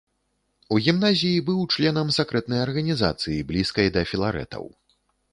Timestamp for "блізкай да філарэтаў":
3.51-4.65